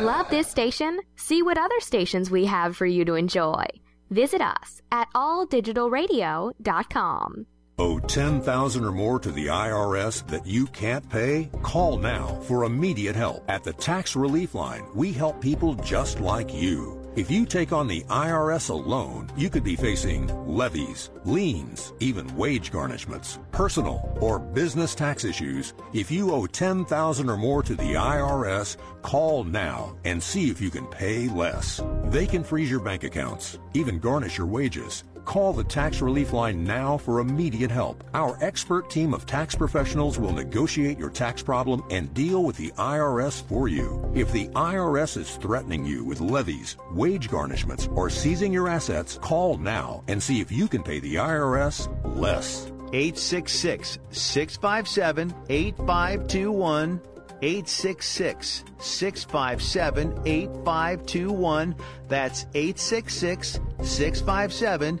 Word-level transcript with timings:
Love 0.00 0.30
this 0.30 0.48
station? 0.48 1.00
See 1.16 1.42
what 1.42 1.58
other 1.58 1.78
stations 1.78 2.30
we 2.30 2.46
have 2.46 2.74
for 2.74 2.86
you 2.86 3.04
to 3.04 3.16
enjoy. 3.16 3.66
Visit 4.08 4.40
us 4.40 4.80
at 4.90 5.08
alldigitalradio.com. 5.14 7.46
Owe 7.78 7.98
10000 7.98 8.84
or 8.86 8.92
more 8.92 9.20
to 9.20 9.30
the 9.30 9.48
IRS 9.48 10.26
that 10.28 10.46
you 10.46 10.64
can't 10.68 11.06
pay? 11.10 11.50
Call 11.62 11.98
now 11.98 12.40
for 12.44 12.64
immediate 12.64 13.14
help. 13.14 13.44
At 13.46 13.62
the 13.62 13.74
Tax 13.74 14.16
Relief 14.16 14.54
Line, 14.54 14.86
we 14.94 15.12
help 15.12 15.38
people 15.38 15.74
just 15.74 16.18
like 16.18 16.54
you. 16.54 16.99
If 17.20 17.30
you 17.30 17.44
take 17.44 17.70
on 17.70 17.86
the 17.86 18.00
IRS 18.04 18.70
alone, 18.70 19.30
you 19.36 19.50
could 19.50 19.62
be 19.62 19.76
facing 19.76 20.26
levies, 20.46 21.10
liens, 21.26 21.92
even 22.00 22.34
wage 22.34 22.72
garnishments, 22.72 23.38
personal 23.52 24.16
or 24.22 24.38
business 24.38 24.94
tax 24.94 25.22
issues. 25.22 25.74
If 25.92 26.10
you 26.10 26.32
owe 26.32 26.46
10000 26.46 27.28
or 27.28 27.36
more 27.36 27.62
to 27.62 27.74
the 27.74 27.92
IRS, 27.92 28.78
call 29.02 29.44
now 29.44 29.94
and 30.06 30.22
see 30.22 30.48
if 30.48 30.62
you 30.62 30.70
can 30.70 30.86
pay 30.86 31.28
less. 31.28 31.82
They 32.04 32.26
can 32.26 32.42
freeze 32.42 32.70
your 32.70 32.80
bank 32.80 33.04
accounts, 33.04 33.58
even 33.74 33.98
garnish 33.98 34.38
your 34.38 34.46
wages. 34.46 35.04
Call 35.30 35.52
the 35.52 35.62
Tax 35.62 36.02
Relief 36.02 36.32
Line 36.32 36.64
now 36.64 36.98
for 36.98 37.20
immediate 37.20 37.70
help. 37.70 38.02
Our 38.14 38.36
expert 38.40 38.90
team 38.90 39.14
of 39.14 39.26
tax 39.26 39.54
professionals 39.54 40.18
will 40.18 40.32
negotiate 40.32 40.98
your 40.98 41.08
tax 41.08 41.40
problem 41.40 41.84
and 41.88 42.12
deal 42.12 42.42
with 42.42 42.56
the 42.56 42.72
IRS 42.72 43.40
for 43.44 43.68
you. 43.68 44.10
If 44.12 44.32
the 44.32 44.48
IRS 44.48 45.16
is 45.16 45.36
threatening 45.36 45.86
you 45.86 46.04
with 46.04 46.20
levies, 46.20 46.76
wage 46.90 47.30
garnishments, 47.30 47.88
or 47.96 48.10
seizing 48.10 48.52
your 48.52 48.66
assets, 48.66 49.20
call 49.22 49.56
now 49.56 50.02
and 50.08 50.20
see 50.20 50.40
if 50.40 50.50
you 50.50 50.66
can 50.66 50.82
pay 50.82 50.98
the 50.98 51.14
IRS 51.14 51.86
less. 52.16 52.66
866 52.92 54.00
657 54.10 55.32
8521. 55.48 57.00
866 57.42 58.64
657 58.80 60.22
8521. 60.26 61.76
That's 62.08 62.46
866 62.52 63.60
657 63.82 65.00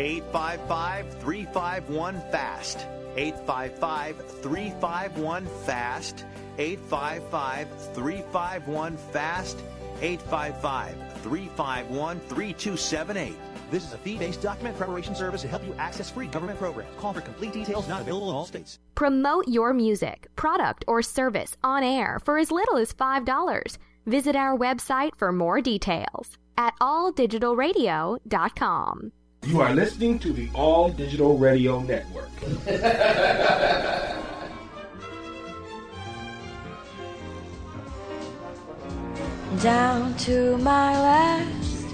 855 0.00 1.20
351 1.20 2.22
FAST. 2.32 2.86
855 3.16 4.16
351 4.40 5.46
FAST. 5.66 6.24
855 6.56 7.68
351 7.94 8.96
FAST. 8.96 9.58
855 10.00 10.94
351 11.22 12.20
3278. 12.20 13.34
This 13.70 13.84
is 13.84 13.92
a 13.92 13.98
fee 13.98 14.16
based 14.16 14.40
document 14.40 14.78
preparation 14.78 15.14
service 15.14 15.42
to 15.42 15.48
help 15.48 15.66
you 15.66 15.74
access 15.74 16.08
free 16.08 16.28
government 16.28 16.58
programs. 16.58 16.88
Call 16.98 17.12
for 17.12 17.20
complete 17.20 17.52
details, 17.52 17.86
not 17.86 18.00
available 18.00 18.30
in 18.30 18.36
all 18.36 18.46
states. 18.46 18.78
Promote 18.94 19.48
your 19.48 19.74
music, 19.74 20.28
product, 20.34 20.82
or 20.88 21.02
service 21.02 21.58
on 21.62 21.84
air 21.84 22.18
for 22.24 22.38
as 22.38 22.50
little 22.50 22.78
as 22.78 22.94
$5. 22.94 23.76
Visit 24.06 24.34
our 24.34 24.56
website 24.56 25.10
for 25.18 25.30
more 25.30 25.60
details 25.60 26.38
at 26.56 26.72
alldigitalradio.com. 26.80 29.12
You 29.46 29.62
are 29.62 29.74
listening 29.74 30.18
to 30.20 30.32
the 30.34 30.50
All 30.54 30.90
Digital 30.90 31.36
Radio 31.38 31.80
Network. 31.80 32.28
Down 39.62 40.14
to 40.18 40.58
my 40.58 40.92
last, 41.00 41.86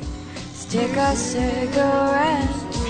stick 0.52 0.90
a 0.96 1.14
cigarette. 1.14 2.85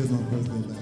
There's 0.00 0.12
my 0.12 0.22
birthday 0.30 0.79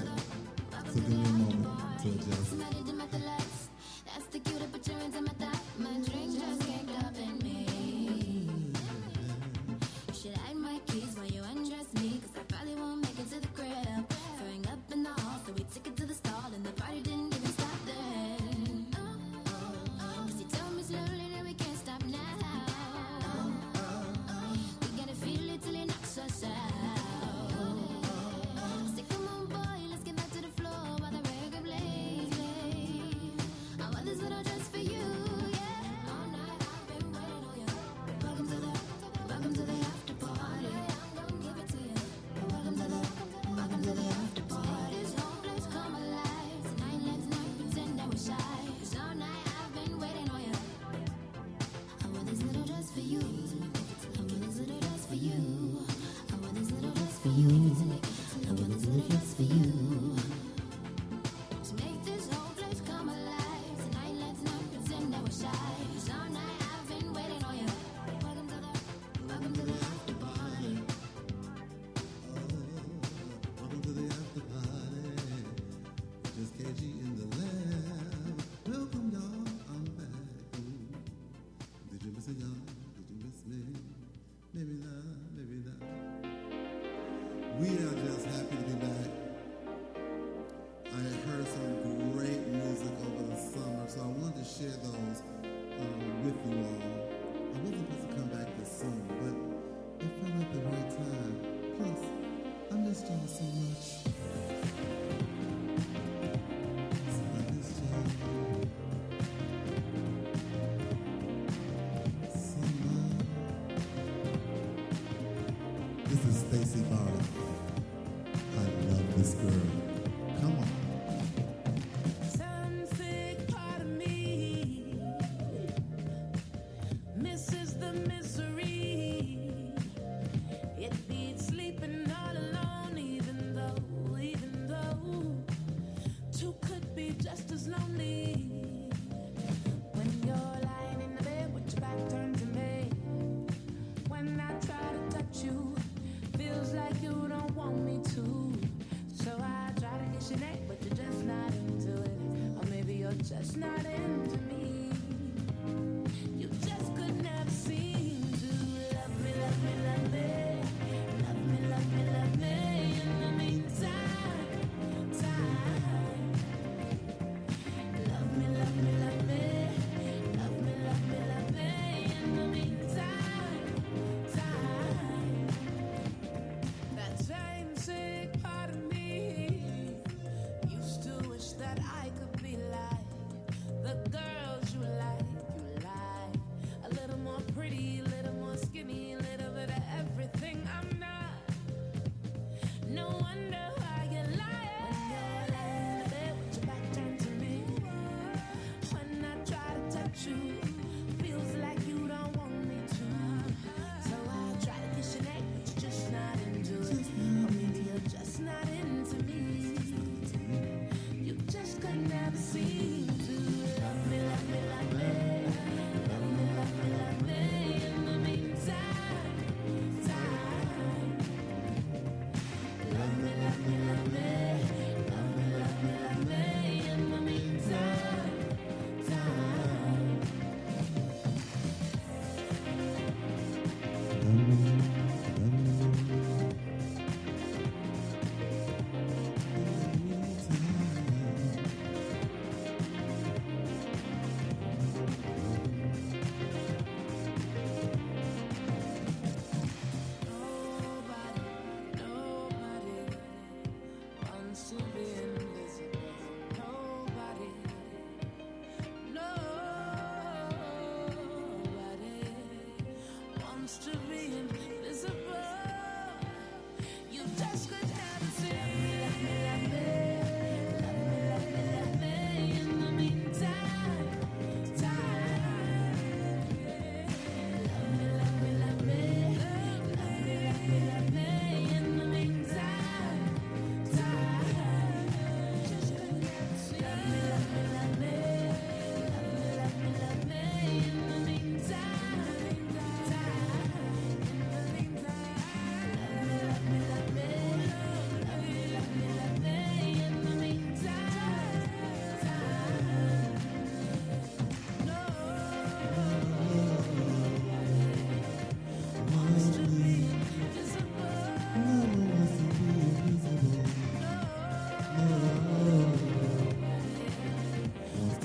We 87.58 87.66
are 87.70 87.90
just 87.90 88.24
happy 88.26 88.67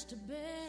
to 0.08 0.16
be. 0.16 0.65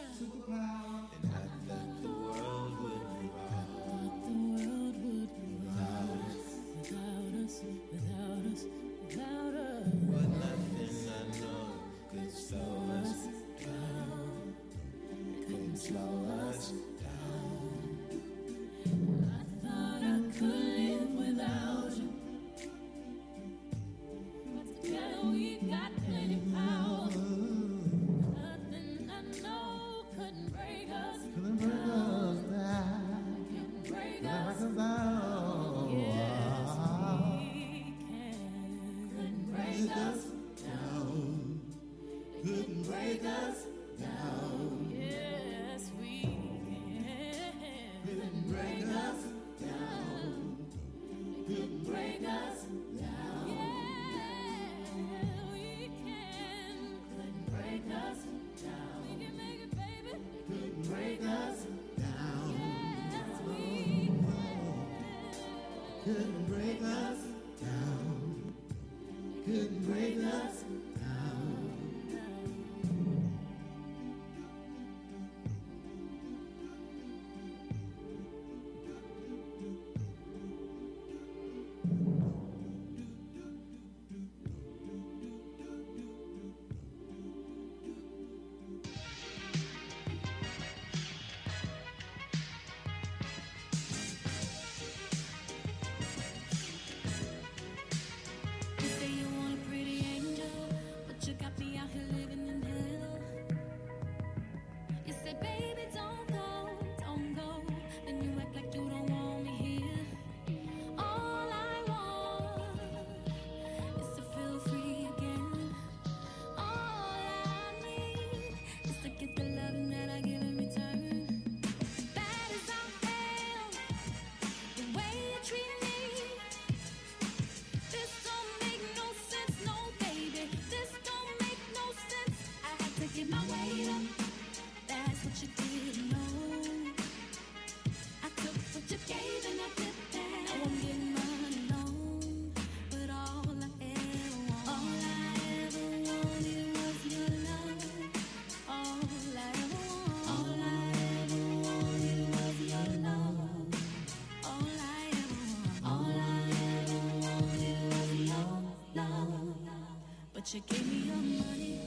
But 160.47 160.53
you 160.53 160.61
gave 160.61 160.87
me 160.87 160.97
your 161.07 161.15
money, 161.17 161.79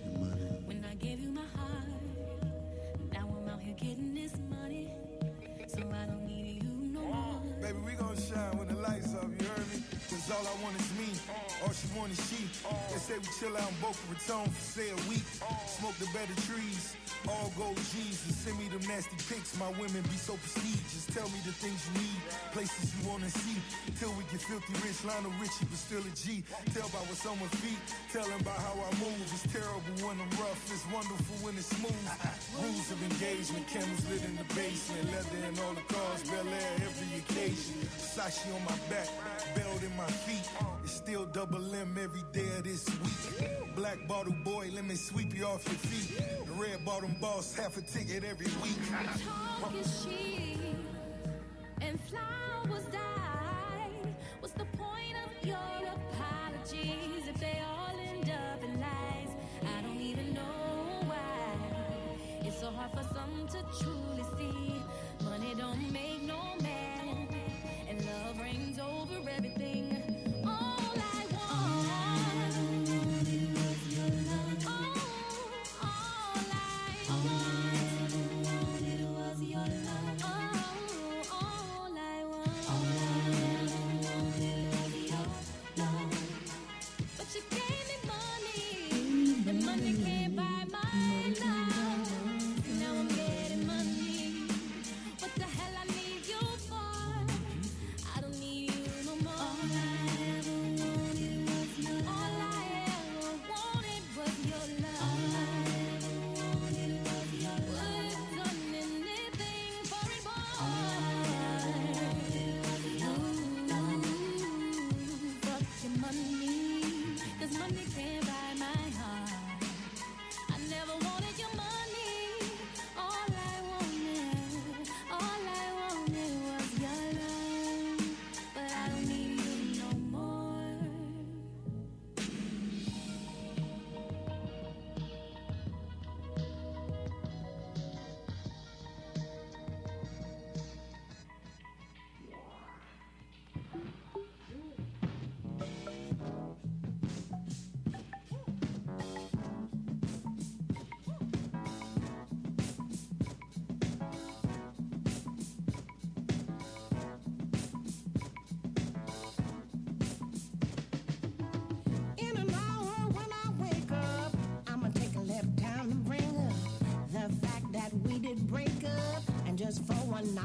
your 0.00 0.18
money. 0.20 0.64
when 0.64 0.86
I 0.90 0.94
gave 0.94 1.20
you 1.20 1.28
my 1.32 1.44
heart. 1.54 1.84
Now 3.12 3.28
I'm 3.28 3.46
out 3.50 3.60
here 3.60 3.74
getting 3.74 4.14
this 4.14 4.32
money, 4.48 4.94
so 5.68 5.80
I 5.80 6.06
don't 6.06 6.24
need 6.24 6.62
you 6.62 6.70
no 6.96 7.00
more. 7.00 7.42
Baby, 7.60 7.78
we 7.84 7.92
gonna 7.92 8.18
shine 8.18 8.56
when 8.56 8.68
the 8.68 8.80
lights 8.80 9.12
up, 9.14 9.28
you 9.28 9.46
heard 9.46 9.68
me? 9.68 9.84
Cause 10.08 10.30
all 10.32 10.48
I 10.48 10.62
want 10.64 10.80
is 10.80 10.88
me, 10.96 11.12
all 11.62 11.72
she 11.76 11.88
want 11.92 12.12
is 12.12 12.20
she. 12.24 12.48
They 12.88 12.96
say 12.96 13.18
we 13.18 13.28
chill 13.38 13.54
out 13.58 13.68
in 13.68 13.76
Boca 13.82 14.00
Raton 14.08 14.48
for 14.48 14.80
say 14.80 14.88
a 14.88 14.96
week. 15.04 15.26
Smoke 15.68 15.96
the 16.00 16.08
better 16.16 16.32
trees, 16.48 16.96
all 17.30 17.52
gold 17.56 17.78
G's 17.94 18.18
and 18.26 18.34
send 18.34 18.58
me 18.58 18.66
the 18.66 18.82
nasty 18.90 19.14
pics. 19.30 19.54
My 19.58 19.70
women 19.78 20.02
be 20.10 20.18
so 20.18 20.34
prestigious. 20.34 21.06
Tell 21.14 21.28
me 21.30 21.38
the 21.46 21.54
things 21.54 21.78
you 21.86 22.02
need, 22.02 22.20
places 22.50 22.90
you 22.90 23.06
wanna 23.06 23.30
see. 23.30 23.58
Till 23.98 24.10
we 24.18 24.26
get 24.30 24.42
filthy 24.42 24.74
rich, 24.82 24.98
Lionel 25.06 25.30
Richie, 25.38 25.66
but 25.70 25.78
still 25.78 26.02
a 26.02 26.12
G. 26.18 26.42
Tell 26.74 26.90
by 26.90 27.02
what's 27.06 27.22
on 27.26 27.38
my 27.38 27.46
feet, 27.62 27.78
tell 28.10 28.26
them 28.26 28.42
by 28.42 28.54
how 28.58 28.74
I 28.74 28.90
move. 28.98 29.22
It's 29.30 29.46
terrible 29.46 29.94
when 30.02 30.18
I'm 30.18 30.32
rough, 30.42 30.58
it's 30.74 30.86
wonderful 30.90 31.36
when 31.46 31.54
it's 31.54 31.70
smooth. 31.70 32.06
Rules 32.58 32.88
of 32.90 32.98
engagement, 32.98 33.66
candles 33.70 34.02
lit 34.10 34.22
in 34.26 34.34
the 34.34 34.46
basement, 34.54 35.06
leather 35.14 35.40
in 35.46 35.54
all 35.62 35.74
the 35.74 35.86
cars, 35.86 36.22
Bel 36.26 36.46
Air 36.46 36.72
every 36.82 37.10
occasion. 37.22 37.78
Sashi 37.94 38.50
on 38.54 38.62
my 38.66 38.78
back, 38.90 39.06
belt 39.54 39.82
in 39.82 39.94
my 39.96 40.10
feet. 40.26 40.46
It's 40.82 40.98
still 40.98 41.26
double 41.26 41.62
M 41.74 41.94
every 41.94 42.26
day 42.34 42.50
of 42.58 42.64
this 42.64 42.86
week. 42.98 43.59
Black 43.76 44.06
bottle 44.08 44.34
boy, 44.44 44.68
let 44.72 44.84
me 44.84 44.94
sweep 44.94 45.34
you 45.34 45.44
off 45.44 45.66
your 45.66 45.76
feet. 45.76 46.18
The 46.46 46.52
red 46.52 46.84
bottom 46.84 47.14
boss, 47.20 47.54
half 47.54 47.76
a 47.76 47.82
ticket 47.82 48.24
every 48.24 48.46
week. 48.46 48.76
Talk 49.60 49.74
is 49.74 50.04
cheap 50.04 50.58
and 51.80 51.98
flowers 52.08 52.84
die. 52.92 53.09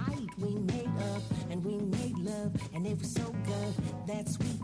night 0.08 0.30
we 0.38 0.56
made 0.74 0.92
up 1.14 1.24
and 1.50 1.64
we 1.64 1.78
made 1.78 2.18
love 2.20 2.52
and 2.74 2.86
it 2.86 2.98
was 2.98 3.12
so 3.12 3.24
good. 3.46 3.74
That's 4.08 4.36
sweet. 4.36 4.55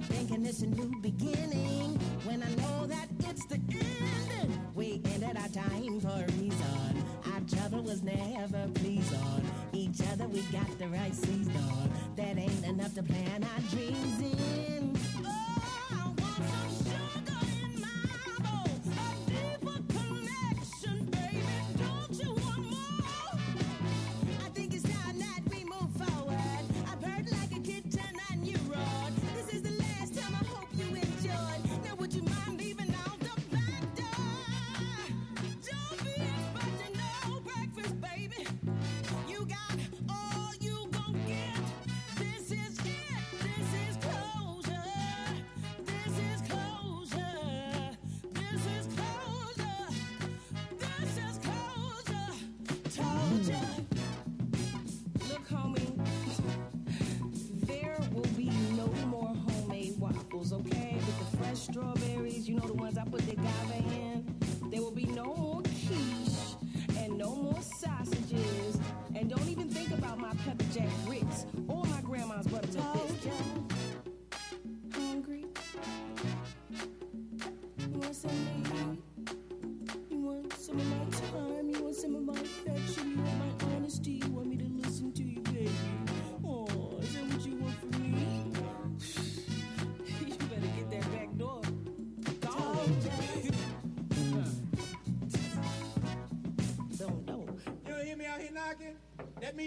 thinking 0.00 0.46
it's 0.46 0.62
a 0.62 0.66
new 0.66 0.90
beginning. 1.00 1.51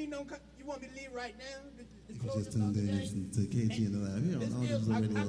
You 0.06 0.66
want 0.66 0.82
me 0.82 0.88
to 0.88 0.94
leave 0.94 1.14
right 1.14 1.34
now? 1.40 1.44
You 2.08 2.20
can 2.20 2.30
just 2.38 2.52
tune 2.52 2.76
in 2.76 3.32
to 3.32 3.40
KG 3.42 3.88
In 3.88 3.92
The 3.92 4.00
Lab 4.08 4.24
here 4.24 4.38
on 4.38 4.54
All 4.54 4.62
Digital 5.02 5.26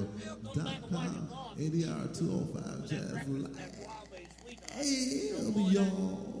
Radio.com. 0.53 1.29
ADR 1.57 2.17
205 2.17 2.87
Jazz 2.87 3.27
Live. 3.27 3.57
Hey, 4.73 5.31
y'all. 5.71 6.37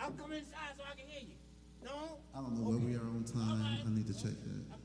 I'll 0.00 0.10
come 0.12 0.32
inside 0.32 0.72
so 0.78 0.84
I 0.90 0.94
can 0.96 1.06
hear 1.06 1.20
you. 1.20 1.36
No? 1.84 2.18
I 2.34 2.40
don't 2.40 2.54
know 2.56 2.68
okay. 2.68 2.78
where 2.78 2.86
we 2.86 2.96
are 2.96 3.00
on 3.00 3.24
time. 3.24 3.84
I 3.86 3.90
need 3.90 4.06
to 4.06 4.14
check 4.14 4.32
that. 4.32 4.79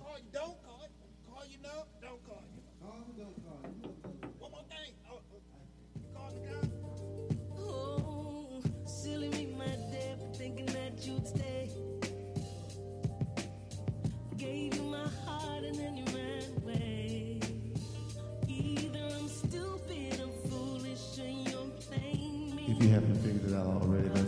already. 23.75 24.09
been 24.09 24.24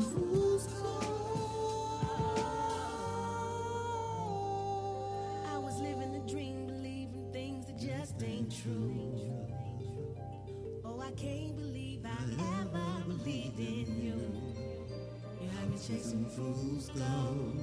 fool's 0.00 0.66
gold. 0.68 2.44
I 5.52 5.58
was 5.58 5.80
living 5.80 6.22
dream, 6.28 6.66
believing 6.66 7.28
things 7.32 7.66
that 7.66 7.78
just 7.78 8.22
ain't 8.22 8.54
true. 8.62 9.32
Oh, 10.84 11.00
I 11.00 11.10
can't 11.12 11.56
believe 11.56 12.04
I 12.04 12.16
ever 12.60 13.08
believed 13.08 13.58
in 13.58 14.00
you. 14.00 14.20
You 15.40 15.48
had 15.58 15.68
me 15.68 15.76
chasing 15.76 16.26
fool's 16.26 16.88
gold. 16.90 17.60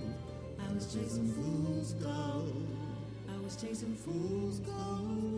I 0.59 0.73
was 0.73 0.93
chasing 0.93 1.31
fool's 1.33 1.93
gold. 1.93 2.67
I 3.29 3.41
was 3.41 3.55
chasing 3.55 3.95
fool's 3.95 4.59
gold. 4.59 5.32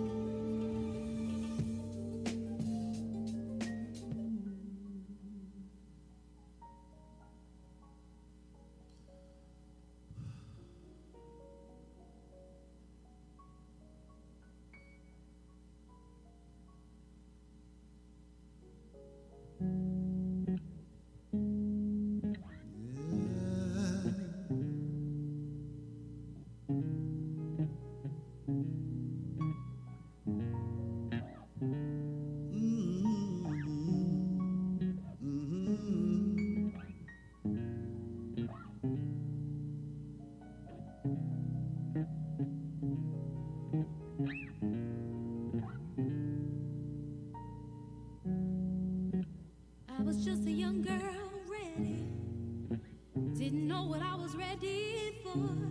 ready 54.62 55.12
for 55.22 55.65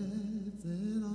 breath 0.00 0.64
and 0.64 1.09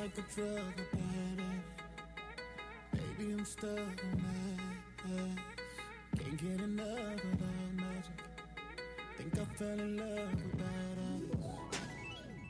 like 0.00 0.16
a 0.16 0.22
drug 0.34 0.56
addict, 0.56 0.92
better. 0.92 1.52
Baby, 3.18 3.32
I'm 3.32 3.44
stuck 3.44 3.68
in 3.68 4.24
that. 5.04 5.38
Can't 6.18 6.36
get 6.38 6.60
enough 6.64 7.24
of 7.24 7.38
that 7.38 7.72
magic. 7.74 8.18
Think 9.18 9.38
I 9.38 9.44
fell 9.56 9.68
in 9.68 9.98
love 9.98 10.32
with 10.32 10.56
badass. 10.56 11.36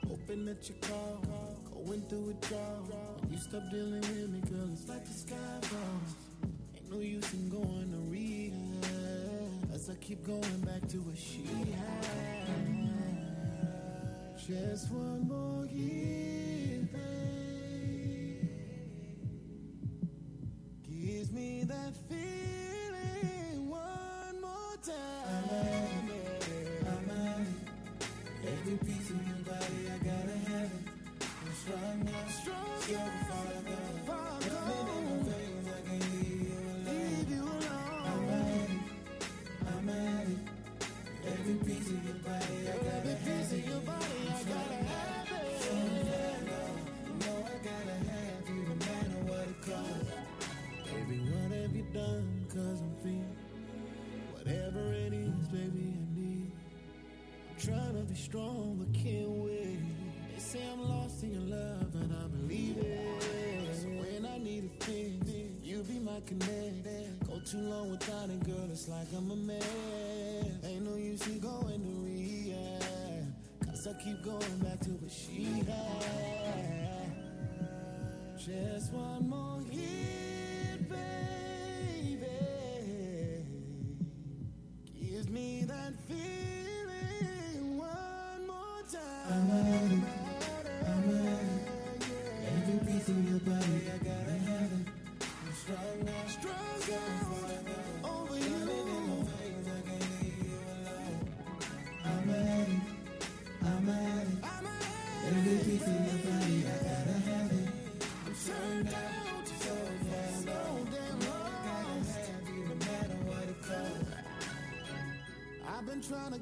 Hoping 0.09 0.45
that 0.47 0.69
you 0.69 0.75
call. 0.81 1.25
Going 1.75 2.03
through 2.03 2.31
a 2.31 2.47
drought. 2.47 3.21
When 3.21 3.33
you 3.33 3.39
stop 3.39 3.69
dealing 3.69 4.01
with 4.01 4.31
me, 4.31 4.41
girl, 4.49 4.69
it's 4.73 4.89
like 4.89 5.05
the 5.05 5.13
sky 5.13 5.35
falls. 5.63 6.15
Ain't 6.77 6.89
no 6.89 7.01
use 7.01 7.33
in 7.33 7.49
going 7.51 7.91
to 7.91 7.99
rehab. 8.13 9.75
As 9.75 9.91
I 9.91 9.95
keep 9.95 10.25
going 10.25 10.61
back 10.61 10.87
to 10.91 10.99
what 10.99 11.19
she 11.19 11.43
had. 11.73 12.47
Just 14.39 14.93
one 14.93 15.27
more 15.27 15.67
year. 15.67 16.20
be 58.11 58.17
strong, 58.17 58.77
but 58.79 58.93
can't 58.93 59.29
wait. 59.29 59.79
They 60.35 60.41
say 60.41 60.61
I'm 60.73 60.83
lost 60.89 61.23
in 61.23 61.33
your 61.33 61.59
love, 61.59 61.95
and 61.95 62.13
I 62.13 62.27
believe 62.27 62.77
it. 62.79 63.77
So 63.81 63.87
when 63.87 64.27
I 64.27 64.39
need 64.39 64.65
a 64.65 64.85
thing, 64.85 65.23
you 65.63 65.83
be 65.85 66.01
my 66.01 66.21
connect. 66.27 67.29
Go 67.29 67.41
too 67.47 67.59
long 67.59 67.91
without 67.91 68.29
it, 68.31 68.43
girl, 68.45 68.69
it's 68.71 68.89
like 68.89 69.07
I'm 69.17 69.31
a 69.31 69.37
man. 69.37 69.63
Ain't 70.65 70.85
no 70.85 70.97
use 70.97 71.25
in 71.29 71.39
going 71.39 71.81
to 71.81 72.05
rehab, 72.05 73.33
cause 73.65 73.87
I 73.87 73.93
keep 74.03 74.23
going 74.25 74.59
back. 74.59 74.70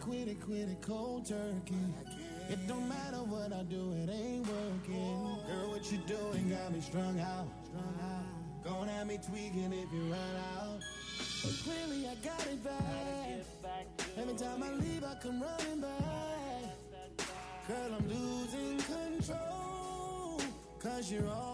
Quit 0.01 0.29
it, 0.29 0.41
quit 0.41 0.69
it 0.69 0.81
cold 0.83 1.27
turkey. 1.27 1.75
It 2.49 2.67
don't 2.67 2.89
matter 2.89 3.19
what 3.19 3.53
I 3.53 3.63
do, 3.65 3.93
it 3.93 4.11
ain't 4.11 4.47
working. 4.47 5.39
Girl, 5.47 5.71
what 5.71 5.91
you 5.93 5.99
doing 6.07 6.49
got 6.51 6.73
me 6.73 6.81
strung 6.81 7.21
out. 7.21 7.47
Gonna 8.65 8.93
have 8.93 9.07
me 9.07 9.19
tweaking 9.19 9.73
if 9.73 9.93
you 9.93 10.01
run 10.11 10.37
out. 10.57 10.81
But 11.43 11.55
clearly 11.65 12.09
I 12.09 12.15
got 12.25 12.47
it 12.47 12.65
back. 12.65 13.89
Every 14.17 14.35
time 14.35 14.63
I 14.63 14.73
leave, 14.73 15.05
I 15.05 15.15
come 15.23 15.43
running 15.43 15.81
back. 15.81 16.79
Girl, 17.67 17.95
I'm 17.99 18.09
losing 18.09 18.79
control. 18.79 20.41
Cause 20.81 21.11
you're 21.11 21.29
all 21.29 21.48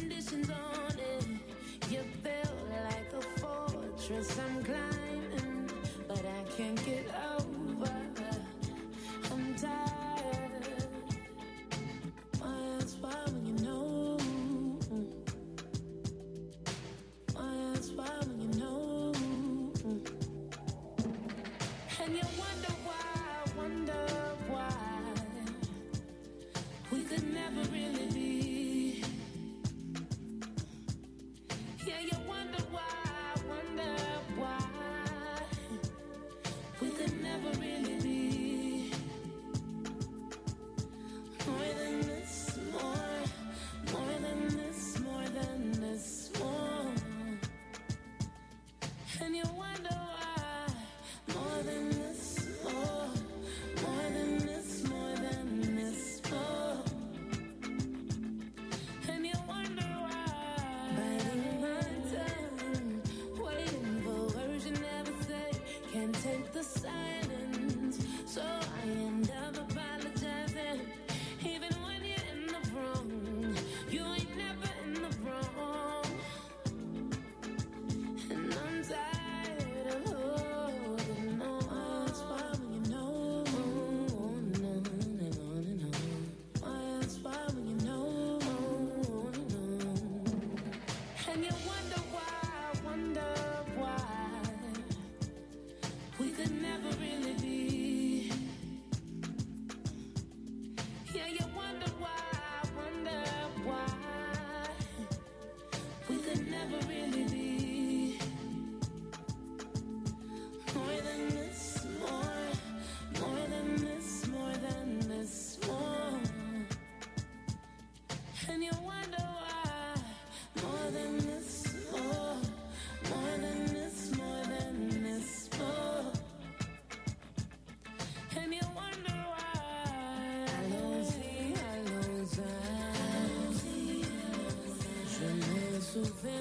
condition 0.00 0.39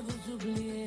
vous 0.01 0.33
oublier. 0.33 0.85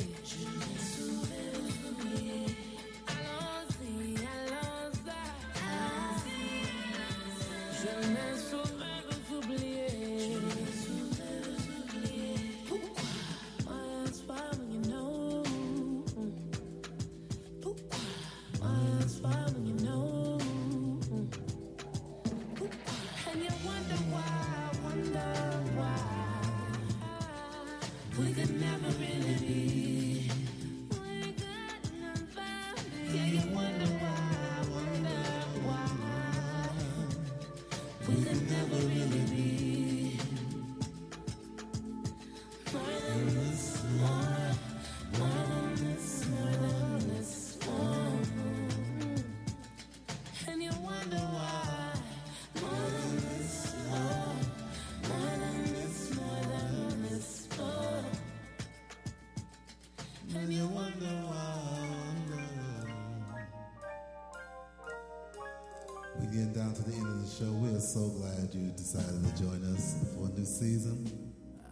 so 67.93 68.09
glad 68.09 68.49
you 68.55 68.71
decided 68.71 69.23
to 69.23 69.43
join 69.43 69.63
us 69.75 69.97
for 70.15 70.25
a 70.25 70.31
new 70.31 70.47
season. 70.47 71.05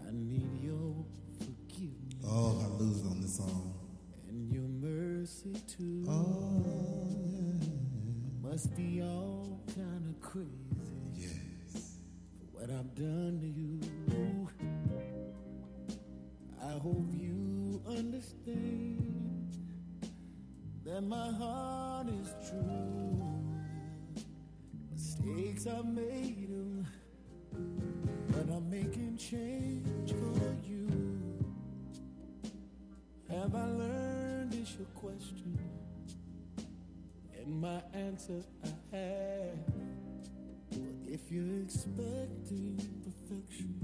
I 0.06 0.10
need 0.12 0.62
your 0.62 0.94
forgiveness. 1.38 2.26
Oh, 2.26 2.60
I 2.62 2.66
lose 2.78 3.06
on 3.06 3.22
this 3.22 3.38
song. 3.38 3.72
And 4.28 4.52
your 4.52 4.68
mercy 4.68 5.54
too. 5.66 6.04
Oh, 6.06 6.62
yeah. 6.62 8.50
Must 8.50 8.76
be 8.76 9.00
all 9.00 9.62
kind 9.74 10.14
of 10.14 10.20
crazy. 10.20 10.50
Yes. 11.14 11.96
For 12.38 12.44
what 12.58 12.68
I've 12.68 12.94
done 12.94 13.40
to 13.40 13.46
you. 13.48 13.80
I 16.62 16.72
hope 16.80 17.08
you 17.14 17.80
understand 17.88 19.56
that 20.84 21.00
my 21.00 21.32
heart 21.32 22.08
is 22.08 22.34
true 22.50 23.39
mistakes 25.24 25.66
I 25.66 25.82
made 25.82 26.48
them, 26.48 26.86
but 28.28 28.54
I'm 28.54 28.70
making 28.70 29.16
change 29.16 30.10
for 30.10 30.56
you. 30.64 31.20
Have 33.28 33.54
I 33.54 33.64
learned 33.66 34.54
is 34.54 34.74
your 34.76 34.86
question, 34.94 35.58
and 37.36 37.60
my 37.60 37.80
answer 37.92 38.42
I 38.64 38.96
have. 38.96 39.58
But 40.70 41.12
if 41.12 41.30
you're 41.30 41.62
expecting 41.62 42.76
perfection, 43.04 43.74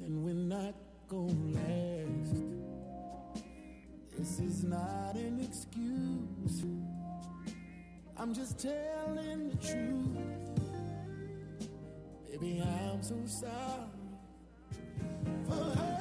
then 0.00 0.22
we're 0.22 0.34
not 0.34 0.74
gonna 1.08 1.32
last. 1.54 2.42
This 4.16 4.40
is 4.40 4.64
not 4.64 5.14
an 5.14 5.40
excuse. 5.40 6.85
I'm 8.18 8.32
just 8.32 8.58
telling 8.58 9.50
the 9.50 9.56
truth. 9.56 10.18
Baby, 12.30 12.62
I'm 12.62 13.02
so 13.02 13.14
sorry 13.26 13.52
for 15.46 15.54
her. 15.54 15.95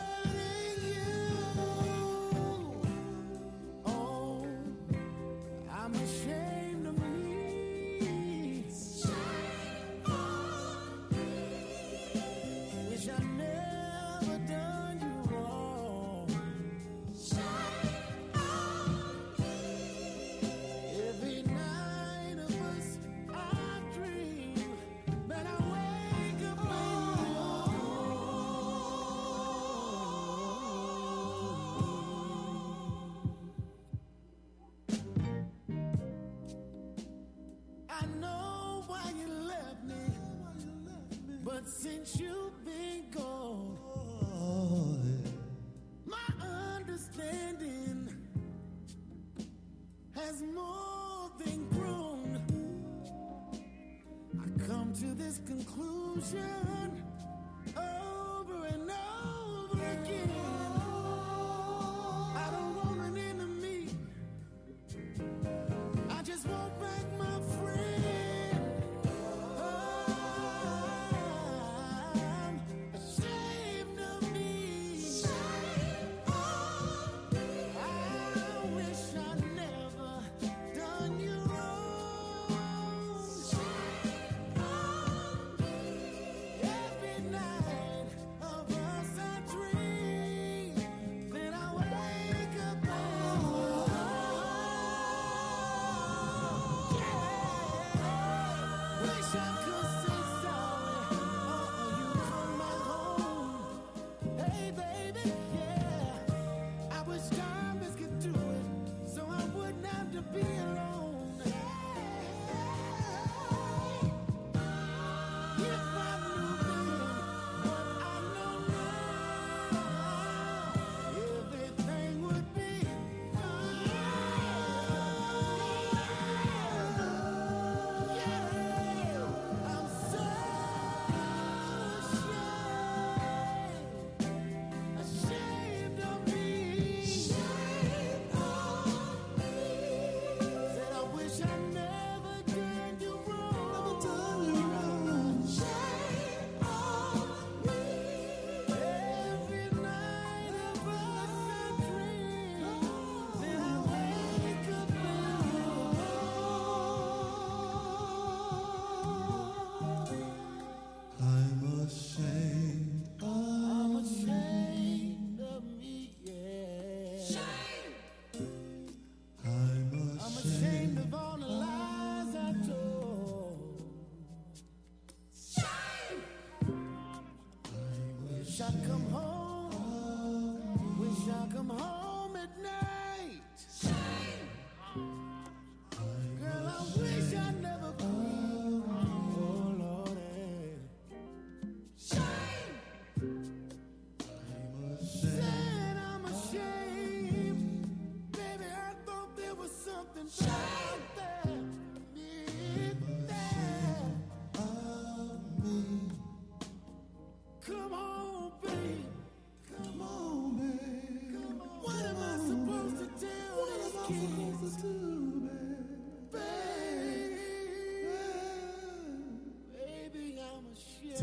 closure. 56.15 56.64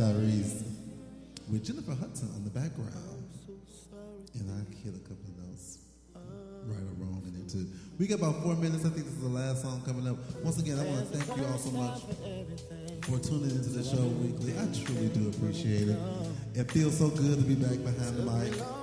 Tyrese 0.02 0.64
with 1.48 1.64
Jennifer 1.64 1.94
Hudson 1.94 2.28
on 2.34 2.42
the 2.42 2.50
background. 2.50 3.22
And 4.34 4.50
I 4.50 4.58
hit 4.82 4.96
a 4.96 4.98
couple 4.98 5.22
of 5.30 5.46
notes 5.46 5.78
right 6.66 6.82
or 6.82 6.94
wrong 6.98 7.22
in 7.24 7.38
there 7.38 7.48
too. 7.48 7.70
We 8.00 8.08
got 8.08 8.18
about 8.18 8.42
four 8.42 8.56
minutes. 8.56 8.84
I 8.84 8.88
think 8.88 9.04
this 9.06 9.14
is 9.14 9.22
the 9.22 9.28
last 9.28 9.62
song 9.62 9.80
coming 9.86 10.08
up. 10.08 10.16
Once 10.42 10.58
again, 10.58 10.80
I 10.80 10.86
want 10.86 11.08
to 11.08 11.18
thank 11.18 11.38
you 11.38 11.46
all 11.46 11.56
so 11.56 11.70
much 11.70 12.00
for 13.02 13.20
tuning 13.20 13.50
into 13.54 13.70
the 13.70 13.84
show 13.84 14.02
weekly. 14.02 14.58
I 14.58 14.66
truly 14.74 15.06
do 15.06 15.28
appreciate 15.28 15.86
it. 15.86 15.98
It 16.54 16.68
feels 16.72 16.98
so 16.98 17.08
good 17.08 17.38
to 17.38 17.44
be 17.44 17.54
back 17.54 17.78
behind 17.78 18.16
the 18.16 18.26
mic. 18.26 18.81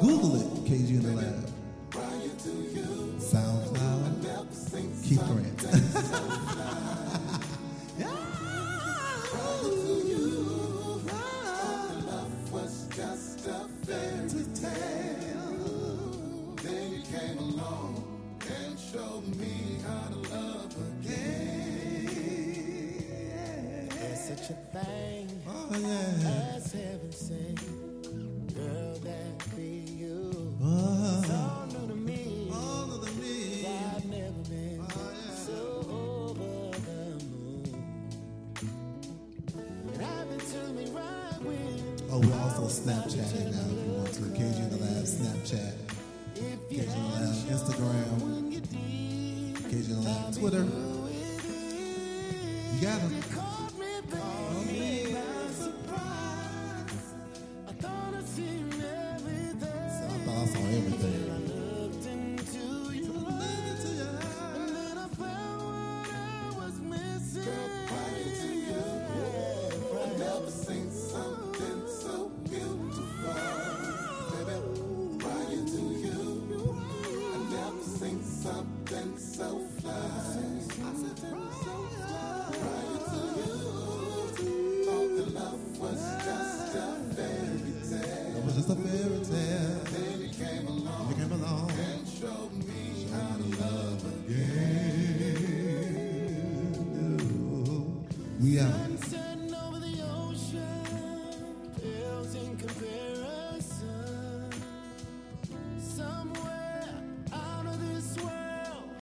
Google 0.00 0.36
it, 0.40 0.46
KG 0.64 0.90
in 0.90 1.02
the 1.02 1.12
Lab. 1.12 1.50
SoundCloud. 3.18 5.08
Keep 5.08 5.20
Grant. 5.20 5.57